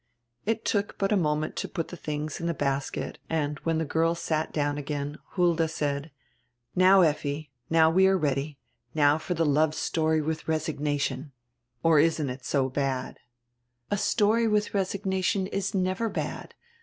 It 0.47 0.65
took 0.65 0.97
but 0.97 1.11
a 1.11 1.15
moment 1.15 1.55
to 1.57 1.67
put 1.67 1.89
die 1.89 1.95
tilings 2.03 2.39
in 2.39 2.47
die 2.47 2.53
basket 2.53 3.19
and, 3.29 3.59
when 3.59 3.77
die 3.77 3.85
girls 3.85 4.17
sat 4.19 4.51
down 4.51 4.79
again, 4.79 5.19
Hulda 5.33 5.67
said: 5.67 6.09
"Now, 6.75 7.01
Effi, 7.01 7.51
now 7.69 7.91
we 7.91 8.07
are 8.07 8.17
ready, 8.17 8.57
now 8.95 9.19
for 9.19 9.35
die 9.35 9.43
love 9.43 9.75
story 9.75 10.19
with 10.19 10.47
resignation. 10.47 11.33
"A 11.85 13.97
story 13.99 14.47
with 14.47 14.73
resignation 14.73 15.45
is 15.45 15.75
never 15.75 16.09
bad. 16.09 16.55